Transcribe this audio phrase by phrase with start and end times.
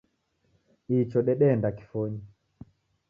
[0.97, 2.21] Icho dedeenda kifonyi